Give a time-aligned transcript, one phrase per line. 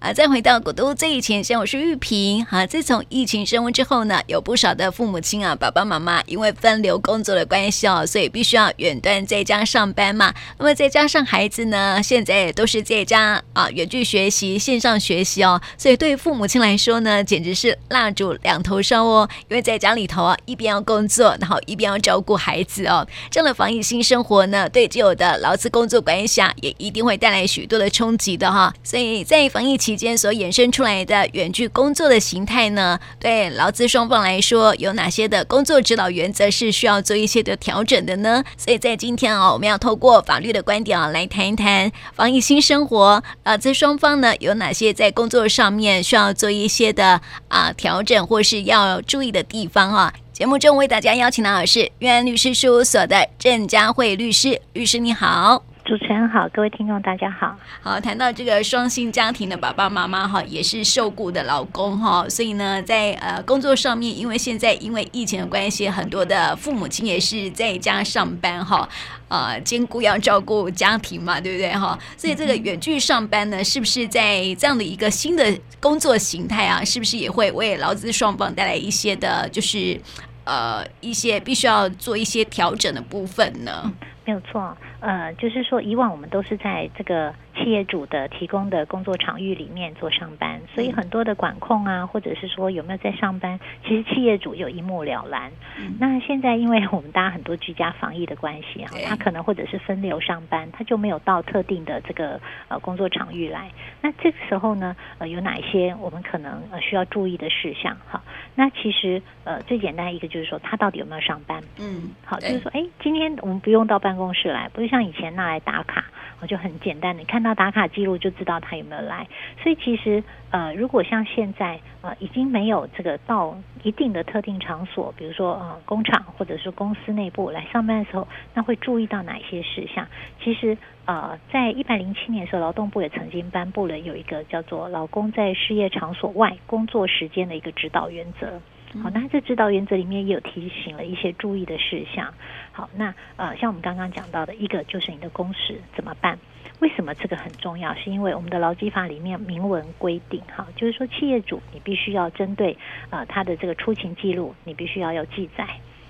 [0.00, 2.66] 啊，再回到古都最以前，像我是玉萍哈。
[2.66, 10.32] 自从疫情升温之后呢，有不少的父母亲啊，爸爸妈妈因为分流工作的关系哦，所以必须要远端在家上班嘛。
[10.56, 19.28] 那么再加上孩子呢，现在也都是在家啊远距学习、线上学习哦，所以对于父母亲来说呢，简直是蜡烛两头烧哦。
[19.50, 28.72] 因为在家里头啊，一边要工作，然后一边要照顾孩子哦，这样的防疫新生活呢，对既有的劳资工作关系啊，也一定会带来许多的冲击的哈。
[28.82, 38.44] 所以在防疫期期间所衍生出来的远距工作的形态呢，对劳资双方来说，有哪些的工作指导原则是需要做一些的调整的呢？
[38.56, 50.14] 所以在今天啊，我们要透过法律的观点啊，来谈一谈防疫新生活，劳资双方呢有哪些在工作上面需要做一些的啊调整，或是要注意的地方啊。
[50.32, 55.64] 节目中为大家邀请到的是苑安律师事务所的郑佳慧律师，律师你好。
[55.90, 57.52] 主持人好，各位听众大家好。
[57.82, 68.88] 好，谈到这个双薪家庭的爸爸妈妈哈，也是受雇的老公哈，所以呢，在呃工作上面，因为现在因为疫情的关系，很多的父母亲也是在家上班哈，
[69.26, 71.98] 呃，兼顾要照顾家庭嘛，对不对哈？
[72.16, 75.44] 所以这个远距上班呢，是不是在这样的一个新的
[75.80, 80.00] 工作形态啊，是不是也会为劳资双方带来一些的，就是
[80.44, 83.92] 呃一些必须要做一些调整的部分呢？
[84.26, 87.34] 没有错，呃，就是说以往我们都是在这个。
[87.52, 95.50] 企业主的提供的工作场域里面做上班，所以很多的管控啊，或者是说有没有在上班，其实企业主有一目了然。
[95.76, 103.68] 嗯、那现在因为我们大家很多居家防疫的关系啊，他可能或者是分流上班，他就没有到特定的这个呃工作场域来。
[104.00, 107.94] 那这个时候呢，呃，有哪一些我们可能呃需要注意的事项？
[108.08, 108.22] 哈，
[108.54, 111.62] 那其实呃最简单一个就是说他到底有没有上班？
[111.78, 116.04] 嗯，好，就是说哎，今天我们不用到办公室来，不是像以前那来打卡。
[116.42, 119.28] 我就很简单，你看到打卡记录就知道他有没有来。
[119.62, 130.08] 所以其实，呃，如果像现在，呃，已经没有这个到一定的特定场所，比如说呃工厂或者是公司内部来上班的时候，那会注意到哪些事项？
[130.42, 138.62] 其实，呃，在一百零七年的时候，劳动部也曾经颁布了有一个叫做“劳工在事业场所外工作时间”的一个指导原则。
[139.02, 142.34] 好，那这指导原则里面也有提醒了一些注意的事项。
[142.72, 146.38] 好，那呃，像我们刚刚讲到的一个就是你的工时怎么办？
[146.80, 147.94] 为什么这个很重要？
[147.94, 152.76] 是因为我们的劳基法里面明文规定，哈，就是说企业主你必须要针对
[153.10, 155.66] 呃他的这个出勤记录，你必须要有记载。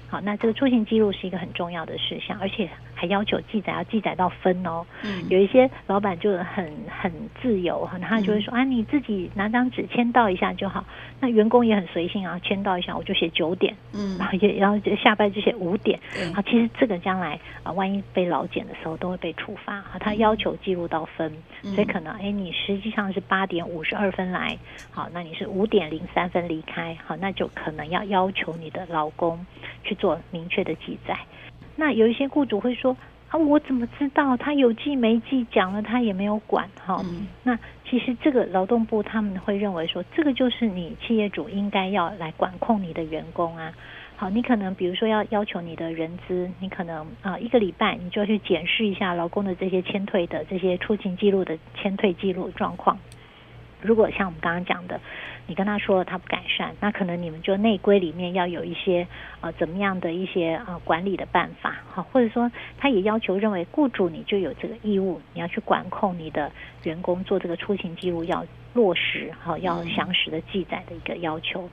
[0.08, 2.68] 好，那这个出勤记录是一个很重要的事项，而且
[3.00, 4.84] 还要求记载要记载到分哦。
[5.02, 10.84] 嗯，有一些老板就很很自由，哈，他就会说、嗯、啊，你自己拿张纸签到一下就好。
[11.18, 15.98] 那员工也很随性啊，签到一下我就写九点，嗯，然后也然后下班就写五点。
[16.34, 19.96] 啊，其实这个将来啊，万一被劳检的时候都会被处罚啊。
[19.98, 21.32] 他要求记录到分，
[21.62, 24.58] 嗯、所以可能哎，你实际上是八点五十二分来，
[24.90, 29.46] 好，那你是五点零三分离开，好，那就可能要要求你的老公
[29.84, 31.16] 去做明确的记载，
[31.80, 32.94] 那有一些雇主会说
[33.30, 35.46] 啊，我怎么知道他有记没记？
[35.50, 37.00] 讲了他也没有管哈。
[37.04, 37.58] 嗯、那
[37.88, 43.72] 其实这个劳动部他们会认为说，这个就是你企业主应该要来管控你的员工啊。
[44.16, 52.98] 好，你可能比如说要要求你的人资，你可能啊一个礼拜你就要去检视一下劳工的这些签退的这些出勤记录的签退记录状况。
[53.80, 55.00] 如果像我们刚刚讲的，
[55.50, 59.04] 你跟他说了他不改善，那可能你们就内规里面要有一些
[59.40, 66.52] 呃怎么样的一些呃管理的办法，哈，或者说他也要求认为雇主你就有这个义务，你要去管控你的
[66.84, 71.68] 员工做这个出勤记录要落实，哈，要详实的记载的一个要求。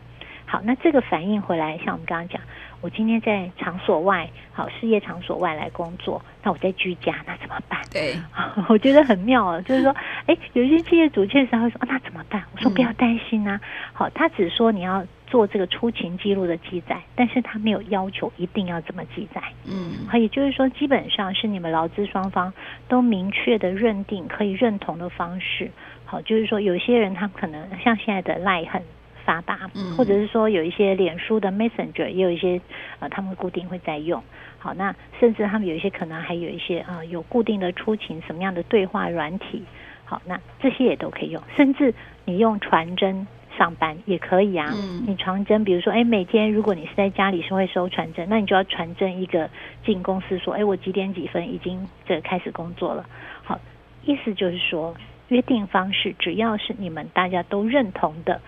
[0.48, 2.42] 好，那这个反应回来，像我们刚刚讲。
[2.80, 7.82] 我今天在场所外，好，事业场所外来工作，那我在居家，那怎么办？
[7.92, 8.16] 对，
[8.70, 9.94] 我觉得很妙啊，就是说，
[10.28, 12.44] 哎，有一些企业主确实他会说，啊，那怎么办？
[12.56, 13.60] 我说不要担心啊，
[13.94, 22.54] 好，他只说你要做这个出勤记录的记载，但是他没有要求一定要怎么记载，嗯，好，也就是说，基本上是你们劳资双方
[22.88, 25.72] 都明确的认定可以认同的方式，
[26.06, 28.84] 好，就是说，有些人他可能像现在的赖很。
[29.28, 32.62] 发达，或者是说有一些脸书的 Messenger，也有一些
[33.00, 34.24] 呃，他们固定会在用。
[34.58, 39.64] 好，那甚至他们有一些可能还有一些啊、呃，有固定的出勤什么样的对话软体。
[40.06, 41.44] 好，那这些也都可以用。
[41.58, 41.94] 甚至
[42.24, 43.28] 你用传真
[43.58, 44.72] 上班也可以啊。
[44.74, 45.04] 嗯。
[45.06, 49.50] 你传真，比如说，哎，每天如果你是在家里是会收传真，那你就要传真一个
[49.86, 53.06] 进公司说，哎，我几点几分已经这开始工作了。
[53.44, 53.60] 好，
[54.06, 54.96] 意思就是说，
[55.28, 58.40] 约定方式只要是你们大家都认同的。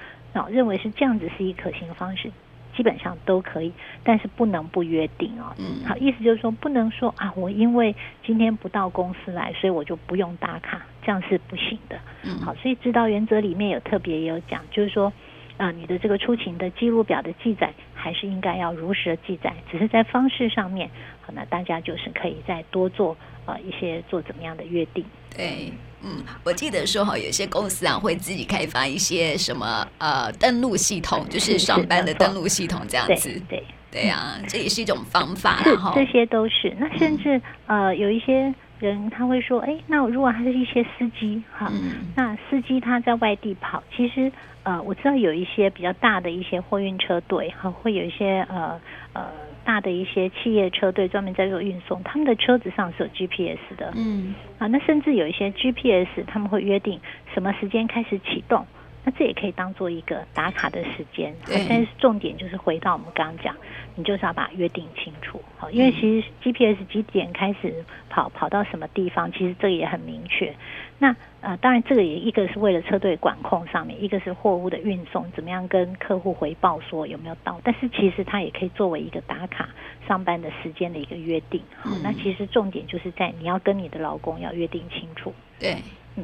[0.48, 2.32] 认为是这样子是一可行的方式，
[2.78, 5.54] 基本上都可以，但是不能不约定哦。
[5.58, 7.94] 嗯，好，意思就是说不能说啊，我因为
[8.26, 12.00] 今天不到公司来，所以我就不用打卡，这样是不行的。
[12.24, 15.12] 嗯，好，所以指导原则里面有特别也有讲，就是说，
[15.58, 20.90] 啊，你的这个出勤的记录表的记载还是应该要如实的记载，只是在方式上面，
[21.30, 23.16] 好，那大家就是可以再多做
[23.46, 25.06] 呃一些做怎么样的约定。
[25.36, 25.72] 对。
[26.02, 33.30] 嗯，我记得说哈，有些公司啊会自己开发一些什么呃登录系统，就是上班的登录系统这样子。
[33.50, 33.62] 对
[33.92, 35.62] 对呀，这也是一种方法。
[35.62, 36.74] 是，这些都是。
[36.80, 41.70] 那甚至呃有一些人他会说，哎，那如果他是一些司机哈，
[42.16, 44.32] 那司机他在外地跑，其实
[44.64, 48.80] 呃我知道有一些比较大的一些货运车队哈，会有一些呃
[49.12, 49.26] 呃。
[49.70, 57.00] 大的一些企业车队专门在做运送，他们的车子上是有 GPS 的，嗯，啊，那甚至有一些 GPS，他们会约定
[57.32, 58.66] 什么时间开始启动，
[59.04, 61.34] 那这也可以当做一个打卡的时间。
[61.46, 63.56] 对，但是重点就是回到我们刚刚讲，
[63.96, 70.54] 你就是要把它约定清楚，好，因为其实 GPS 几点开始跑，跑到什么地方，其实这个也很明确。
[71.02, 77.62] 那呃，当然，这个也一个是为了车队管控上面，一个是货物的运送，怎么样跟客户回报说有没有到。
[77.64, 79.70] 但是其实它也可以作为一个打卡
[80.06, 81.62] 上班的时间的一个约定。
[81.78, 85.34] 好，那其实重点就是在你要跟你的老公要约定清楚。
[85.58, 85.78] 对。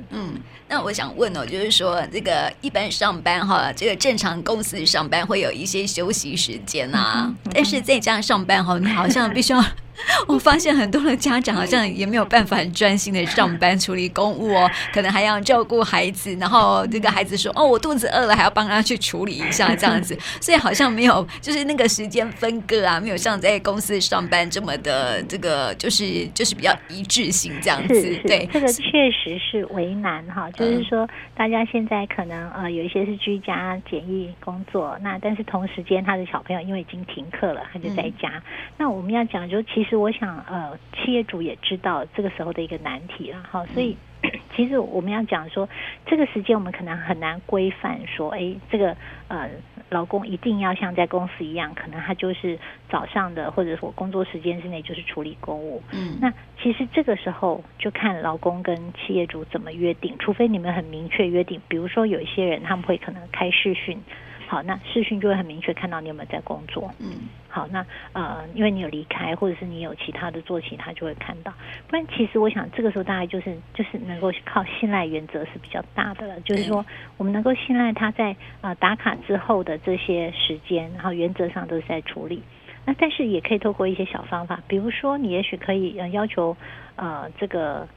[0.09, 9.63] 嗯，那我想问哦，就是说这个一般上班哈，这个正常公司上班会有一些休息时间啊，嗯嗯、但是在家上班哈，你好像必须要。
[10.27, 28.17] 我发现很多的家长好像也没有办法很专心的上班处理公务哦， 可能还要照顾孩子，然后这个孩子说哦，我肚子饿了，还要帮他去处理一下这样子， 所以好像没有就是那个时间分割啊，没有像在公司上班这么的这个就是就是比较一致性这样子。
[28.27, 38.29] 对，这个确实是为难哈，就是说大家现在可能呃有一些是居家检疫工作，那但是同时间他的小朋友因为已经停课了，他就在家。
[38.29, 38.41] 嗯、
[38.77, 39.84] 那我们要讲就其实。
[39.85, 43.95] 其实我想，呃，企业主也知道这个时候的一个难题了，哈，所以
[44.55, 45.69] 其实我们要讲说，
[46.07, 48.97] 这个时间我们可能很难规范说，哎，这个
[49.27, 49.47] 呃，
[49.89, 52.57] 劳工一定要像在公司一样，可能他就是
[52.89, 64.01] 早上的或者我工作时间之内就是处理公务，嗯，那其实这个时候就看劳工跟企业主怎么约定，除非你们很明确约定，比如说有一些人他们会可能开视讯。
[64.47, 66.91] 好，那视讯就会很明确看到你有没有在工作。
[66.99, 71.51] 嗯，好，那呃，因为你有离开，或者是你有其他的做其他，就会看到。
[71.87, 76.39] 不然，其实我想这个时候大概就是就是能够靠信赖原则是比较大的了。
[76.41, 76.85] 就是说，
[77.17, 82.43] 我们能够信赖他在呃打卡之后的这些时间，然后原则上都是在处理。
[82.85, 86.55] 那但是也可以透过一些小方法，比如说你也许可以呃要求
[86.95, 87.87] 呃这个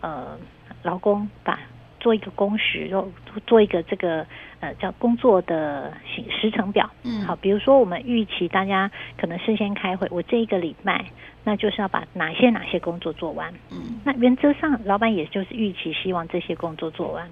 [0.00, 0.38] 呃
[0.82, 1.60] 劳工把
[2.00, 3.10] 做一个工时，做
[3.46, 4.26] 做一个这个。
[4.60, 11.04] 呃，叫工作的行时程表，嗯，好，比如说我们预期大家可能事先开会，我这一个礼拜，
[11.44, 17.30] 那就是要把哪些哪些工作做完，嗯，那原则上老板也就是预期希望这些工作做完，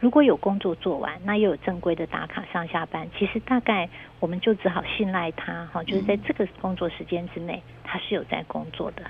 [0.00, 3.88] 如果有工作做完，那又有正规的打卡上下班，其实大概
[4.20, 9.02] 我们就只好信赖他，哈，就是在这个工作时间之内，他是有在工作的。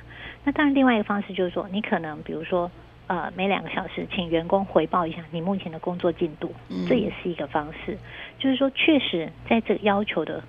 [0.44, 2.70] 那当然，另外一个方式就是说，你可能比如说。
[3.06, 7.96] 呃，每两个小时请员工回报一下你目前的工作进度，嗯，这也是一个方式。
[8.38, 10.42] 就是说，确实在这个要求的。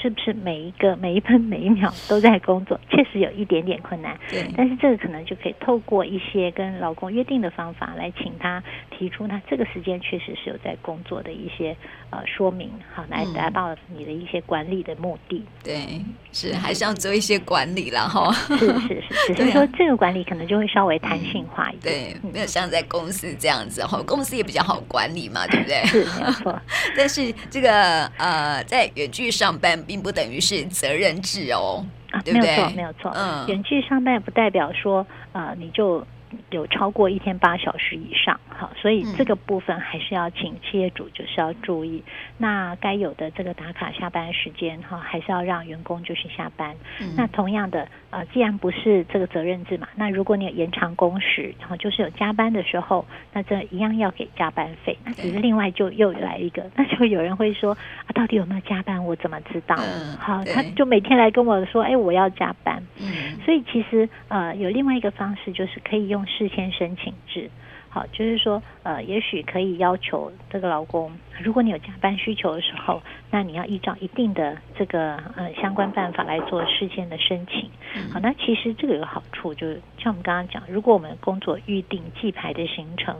[0.00, 2.78] 是不是每一个每一分每一秒都在工作？
[2.88, 4.16] 确实有一点点困难。
[4.30, 4.48] 对。
[4.56, 8.62] 但是这个可能就可以透过一些跟老公约定的方法来请他
[8.98, 11.76] 提出，呢这个时间确实是有在工作的一些
[12.10, 15.36] 呃说明，好来达到你的一些管理的目的。
[15.38, 18.32] 嗯、对，是还是要做一些管理了哈。
[18.32, 22.14] 是是是，只是说这个管理可能就会稍微弹性化一点。
[22.20, 25.84] 对，没有像在公司这样子哈，公司也比较好管理嘛，对不对？
[25.86, 26.60] 是没错。
[26.96, 29.68] 但是这个呃，在远距上班。
[29.86, 32.56] 并不等于是责任制哦，啊，对不对？
[32.56, 33.12] 没有错，没有错。
[33.14, 36.04] 嗯，远距上班不代表说，呃，你就。
[36.50, 42.02] 有超过一天八小时以上，好，所以这个部分还是要请企业主就是要注意。
[42.06, 46.76] 嗯、那该有的这个打卡下班时间哈，还是要让员工就是下班。
[47.00, 54.96] 嗯、那同样的，呃，既然不是这个责任制嘛，那如果你有延长工时，然后就是有加班的时候，那这一样要给加班费。
[55.04, 59.04] 那只是另外就又来一个，那就有人会说啊，到底有没有加班？
[59.04, 59.74] 我怎么知道？
[59.76, 62.80] 嗯、好，他就每天来跟我说，哎，我要加班。
[63.00, 66.24] 嗯，所以其实呃，有另外一个方式，就是可以用。
[66.28, 67.50] 事先申请制，
[67.90, 71.10] 好，就是说，呃，也许可以要求这个劳工，
[71.42, 77.70] 如果你有加班需求的时候，那你要依照一定的这个呃相关办法来做事先的申请。
[78.12, 83.16] 好，那其实这个有个好处，就是像我们刚刚讲，如果我们工作预定记牌的行程，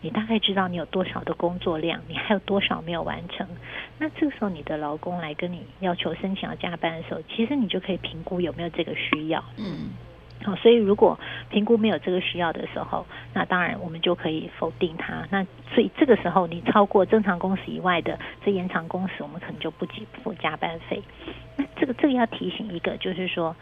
[0.00, 3.44] 你大概知道你有多少的工作量，你还有多少没有完成。
[3.98, 9.42] 那这个时候你的劳工来跟你要求申请要加班的时候，其实你就可以评估有没有这个需要。
[9.58, 9.90] 嗯。
[10.44, 11.18] 好，所以如果
[11.50, 15.26] 评估没有这个需要的时候，那当然我们就可以否定它。
[15.30, 21.02] 那所以这个时候你超过正常工时以外的这延长工时，我们可能就不给付加班费。
[21.56, 23.56] 那这个这个要提醒一个，就是说，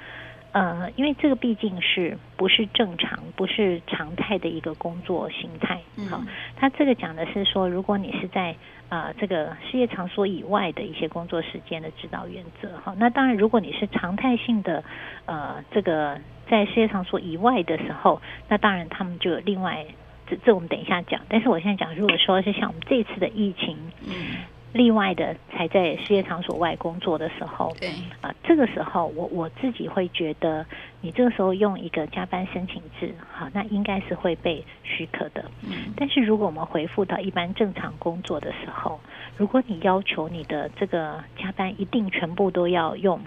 [0.55, 5.79] 呃，因为这个毕竟是不是正常、不是常态的一个工作形态。
[6.09, 6.23] 好，
[6.57, 8.57] 他这个讲的是说，如果你是在
[8.89, 12.79] 呃这个事业场所以外的一些工作时间的指导原则。
[12.83, 14.83] 好，那当然如果你是常态性的
[15.27, 16.19] 呃这个。
[16.47, 18.21] 在事业场所以外的时候，
[18.51, 19.83] 那当然他们就有另外，
[20.27, 21.23] 这这我们等一下讲。
[21.27, 24.37] 但是我现在讲，如果说是像我们这一次的疫情，嗯，
[24.75, 27.89] 例外的才在事业场所外工作的时候，对，
[28.21, 30.67] 啊、呃，这个时候我我自己会觉得，
[31.01, 35.45] 你这个时候用一个加班申请制，好，那应该是会被许可的。
[35.63, 38.99] 嗯，但是如果我们回复到一般正常工作的时候，
[39.37, 43.21] 如果你要求你的这个加班一定全部都要用。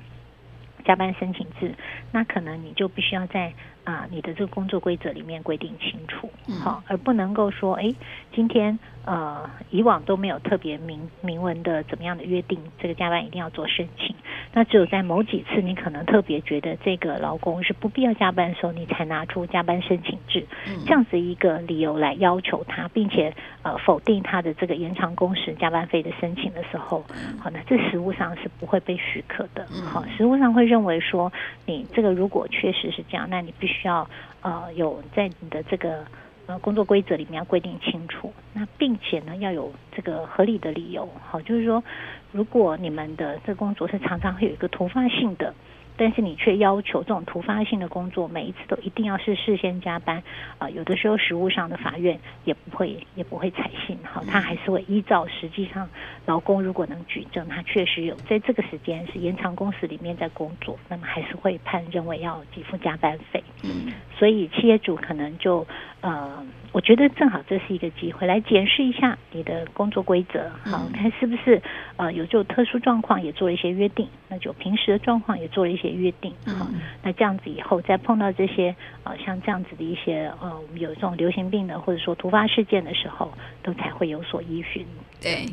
[0.87, 1.75] 加班申请制，
[2.13, 3.53] 那可能你就必须要在
[3.83, 6.31] 啊、呃、你的这个工作规则里面规定清楚，
[6.63, 7.93] 好、嗯，而不能够说，哎，
[8.33, 14.15] 今天呃以往都没有特别明明文的怎么样的约定，这个加班一定要做申请。
[14.57, 20.43] 那只有在某几次你可能特别觉得这个劳工是不必要加班的时候，你才拿出加班申请制，
[20.83, 27.05] 这样子一个理由来要求他，并且呃否定他的这个延长工时加班费的申请的时候，
[27.39, 29.63] 好，那这实务上是不会被许可的。
[29.85, 31.31] 好，实务上会认为说，
[31.67, 34.09] 你这个如果确实是这样，那你必须要
[34.41, 36.03] 呃有在你的这个。
[36.47, 41.83] 呃，工作规则里面要规定清楚，那并且呢要有这个合理的理由，好，就是说，
[42.31, 45.53] 如果你们的这工作是常常会有一个突发性的。
[45.97, 50.17] 但是你却要求这种突发性的工作每一次都一定要是事先加班，
[50.59, 55.89] 啊、呃，有的时候实务上的法院也不会也不会采信，好，他还是会依照实际上
[56.25, 63.43] 劳工如果能举证，他确实有在这个时间是延长工时里面在工作，那么还是会判认为要给付加班费。
[63.63, 65.65] 嗯，所以企业主可能就
[66.01, 66.45] 呃，
[66.77, 71.59] 我觉得正好这是一个机会来检视一下你的工作规则，好，看是不是
[71.95, 75.87] 呃有这种特殊状况也做了一些约定，那就平时的状况也做了一些。
[75.89, 76.67] 约定好，
[77.01, 84.85] 那这样子以后再碰到这些呃像这样子的一些呃我们有这种流行病的或者说突发事件的时候，都才会有所依循。
[85.19, 85.47] 对，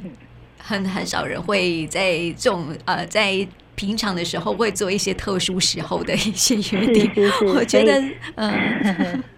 [0.59, 7.15] 很很少人会在这种呃在平常的时候会做一些特殊时候的一些约定。
[7.15, 8.03] 是是是，我觉得
[8.35, 9.23] 嗯，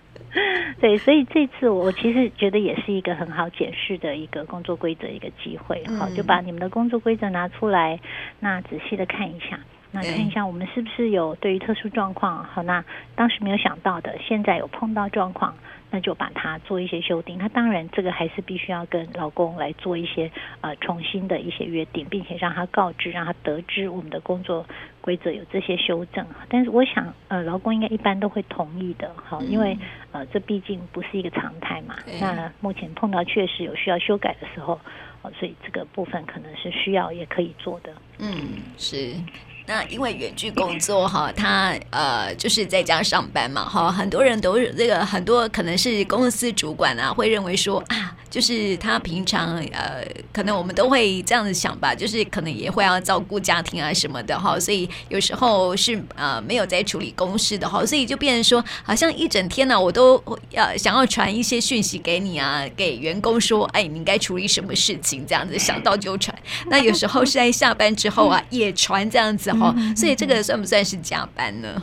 [0.78, 5.82] 对，所以这次我其实觉得也是一个很好解释的一个工作规则一个机会。
[5.98, 7.98] 好，就把你们的工作规则拿出来，
[8.40, 9.58] 那仔细的看一下。
[9.92, 15.54] 那看一下，我们是不是有对于特殊状况，好，那当时没有想到的，现在有碰到状况，
[15.90, 17.38] 那就把它做一些修订。
[17.38, 24.66] 那当然，这个还是必须要跟老公来做一些呃重新的一些约定，并且让他告知，让他得知我们的工作
[25.00, 26.26] 规则有这些修正。
[26.48, 29.76] 但是我想，呃，老公应该一般都会同意的，好，因为
[30.12, 31.96] 呃，这毕竟不是一个常态嘛。
[32.20, 34.80] 那目前碰到确实有需要修改的时候，
[35.38, 37.92] 所以这个部分可能是需要也可以做的。
[38.18, 38.34] 嗯，
[38.76, 39.14] 是。
[39.66, 66.36] 那因为远距工作哈，他呃就是在家上班嘛哈，很多人都这个很多可能是公司主管啊，会认为说啊，就是他平常呃可能我们都会这样子想吧，就是可能也会要照顾家庭啊什么的哈，所以有时候是呃没有在处理公事的哈，所以就变成说好像一整天呢、我都要想要传一些讯息给你啊，给员工说哎你应该处理什么事情这样子，想到就传。
[66.66, 69.52] 那有时候是在下班之后啊也传这样子。
[69.52, 71.80] 哈，所以这个算不算是加班呢？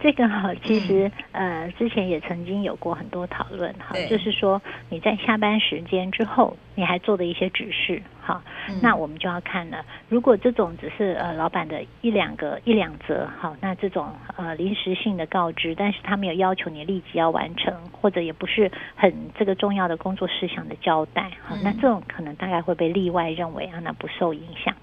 [0.00, 8.42] 啊，这个哈，其实呃，之前也曾经有过很多讨论哈，就是说你在下班时间之后，你还做的一些指示哈，
[8.82, 9.84] 那我们就要看了。
[10.08, 24.74] 如果这种只是呃老板的一两个一两则哈，那这种呃临时性的告知，但是他没有要求你立即要完成，或者也不是很这个重要的工作事项的交代，哈，那这种可能大概会被例外认为啊，那不受影响。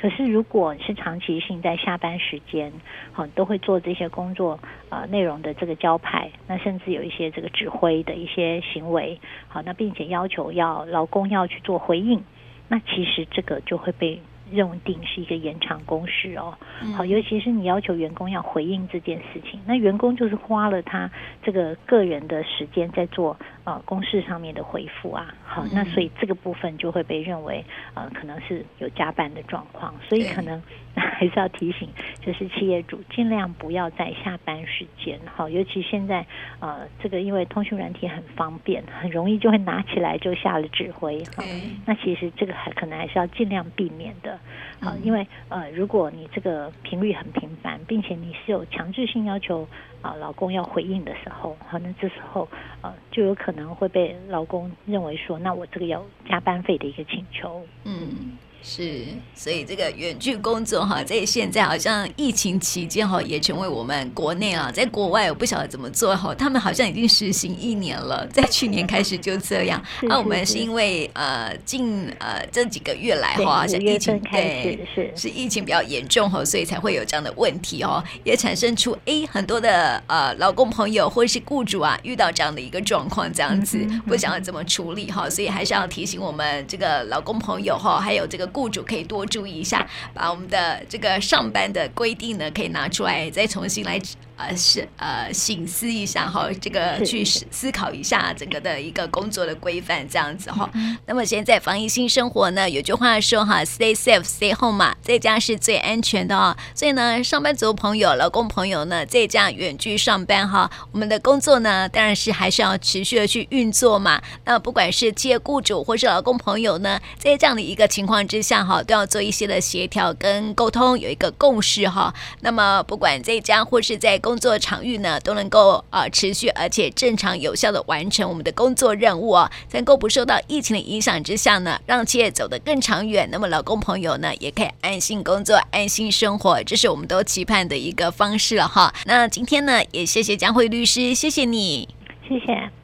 [0.00, 2.72] 可是，如果是长期性在下班时间，
[3.12, 12.24] 好，都会做这些工作呃内容的这个交派，那甚至有一些这个指挥的一些行为，好，那并且要求要劳工要去做回应，
[12.68, 14.18] 那其实这个就会被
[14.50, 16.56] 认定是一个延长工时哦。
[16.96, 21.10] 好，尤其是你要求员工要回应这件事情，那员工就是花了他
[21.42, 23.36] 这个个人的时间在做。
[23.70, 30.60] 呃公事上面的回复啊，好，那所以这个部分就会被认为呃可能是有加班的状况，所以可能
[30.96, 31.88] 还是要提醒，
[32.20, 36.26] 就是企业主尽量不要在下班时间，好，尤其现在
[36.58, 41.44] 呃这个因为通讯软体很方便，很容易就会拿起来就下了指挥，好，
[41.86, 44.36] 那其实这个还可能还是要尽量避免的，
[44.80, 49.68] 好，因为呃如果你这个频率很频繁，并且你是有强制性要求。
[50.02, 52.48] 啊，老公要回应的时候，可能这时候
[52.80, 58.38] 呃，就有可能会被老公认为说，那我这个要加班费的一个请求，嗯。
[58.62, 69.82] 是，所以这个远距工作哈，在现在好像疫情期间哈，也成为我们国内啊，在国外我不晓得怎么做哈，他们好像已经实行一年了，在去年开始就这样。
[70.02, 88.49] 那、啊、我们是因为呃近呃这几个月来哈，像疫情对是是疫情比较严重哈，所以才会有这样的问题哦，也产生出哎很多的呃劳工朋友或者是雇主啊遇到这样的一个状况，这样子不晓得怎么处理哈，所以还是要提醒我们这个劳工朋友哈，还有这个。
[88.52, 94.00] 雇主可以多注意一下，把我们的这个上班的规定呢，可以拿出来再重新来。
[94.40, 100.68] 呃，是呃，醒思一下哈，这个去思考一下整个的一个工作的规范这样子哈。
[101.04, 106.56] 那么现在防疫新生活呢，有句话说哈，Stay safe, stay home 嘛，在家是最安全的哦。
[106.74, 114.22] 所以呢，上班族朋友、劳工朋友呢，在家远距上班哈，我们的工作呢，当然是还是要持续的去运作嘛。
[114.46, 122.14] 那不管是企业雇主或是劳工朋友呢，在这样的一个情况之下哈，都要做一些的协调跟沟通，有一个共识哈。
[122.40, 133.28] 那么不管在家或是在工工作场域呢，都能够呃持续而且正常有效的完成我们的工作任务哦，在能够不受到疫情的影响之下呢，让企业走得更长远。
[133.32, 138.94] 那么老公朋友呢，也可以安心工作、安心生活，这是我们都期盼的一个方式了哈。
[139.04, 141.88] 那今天呢，也谢谢江慧律师，谢谢你，
[142.28, 142.79] 谢谢。